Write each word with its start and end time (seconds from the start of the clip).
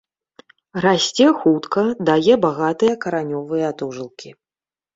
Расце 0.85 1.27
хутка, 1.43 1.83
дае 2.11 2.33
багатыя 2.47 2.93
каранёвыя 3.07 3.65
атожылкі. 3.71 4.29